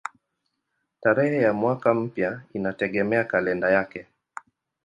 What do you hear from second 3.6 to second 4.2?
yake.